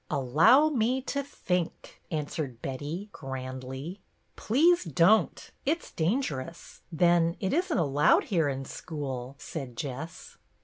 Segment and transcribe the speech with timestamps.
[0.09, 4.01] "Allow me to think," answered Betty, grandly.
[4.35, 6.81] "Please don't; it's dangerous.
[6.91, 10.39] Then it is n't allowed here in school," said Jess.